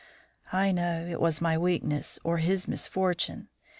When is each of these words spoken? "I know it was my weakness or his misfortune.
"I 0.51 0.71
know 0.71 1.05
it 1.07 1.21
was 1.21 1.41
my 1.41 1.59
weakness 1.59 2.17
or 2.23 2.37
his 2.39 2.67
misfortune. 2.67 3.49